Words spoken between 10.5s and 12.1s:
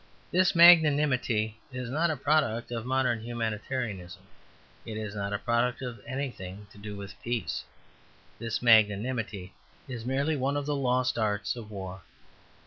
of the lost arts of war.